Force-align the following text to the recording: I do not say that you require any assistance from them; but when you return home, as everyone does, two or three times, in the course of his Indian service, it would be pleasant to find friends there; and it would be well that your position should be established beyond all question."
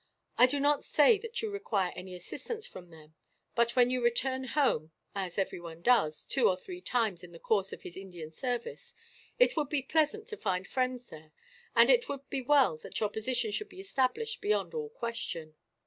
I 0.35 0.47
do 0.47 0.59
not 0.59 0.83
say 0.83 1.19
that 1.19 1.43
you 1.43 1.51
require 1.51 1.93
any 1.95 2.15
assistance 2.15 2.65
from 2.65 2.89
them; 2.89 3.13
but 3.53 3.75
when 3.75 3.91
you 3.91 4.01
return 4.03 4.45
home, 4.45 4.91
as 5.13 5.37
everyone 5.37 5.83
does, 5.83 6.25
two 6.25 6.49
or 6.49 6.57
three 6.57 6.81
times, 6.81 7.23
in 7.23 7.33
the 7.33 7.37
course 7.39 7.71
of 7.71 7.83
his 7.83 7.95
Indian 7.95 8.31
service, 8.31 8.95
it 9.37 9.55
would 9.55 9.69
be 9.69 9.83
pleasant 9.83 10.27
to 10.29 10.37
find 10.37 10.67
friends 10.67 11.11
there; 11.11 11.33
and 11.75 11.87
it 11.91 12.09
would 12.09 12.27
be 12.31 12.41
well 12.41 12.77
that 12.77 12.99
your 12.99 13.09
position 13.09 13.51
should 13.51 13.69
be 13.69 13.79
established 13.79 14.41
beyond 14.41 14.73
all 14.73 14.89
question." 14.89 15.53